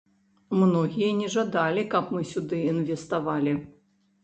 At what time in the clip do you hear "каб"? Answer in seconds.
1.93-2.11